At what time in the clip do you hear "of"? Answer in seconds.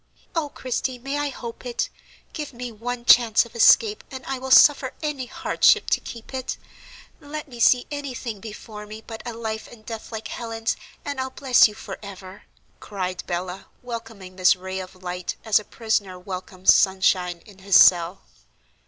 3.45-3.55, 14.79-15.03